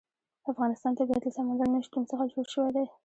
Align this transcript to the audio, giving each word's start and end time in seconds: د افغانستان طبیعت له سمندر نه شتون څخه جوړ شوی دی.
د 0.43 0.45
افغانستان 0.53 0.91
طبیعت 0.99 1.21
له 1.25 1.31
سمندر 1.37 1.67
نه 1.73 1.79
شتون 1.87 2.03
څخه 2.11 2.23
جوړ 2.33 2.45
شوی 2.53 2.71
دی. 2.75 2.85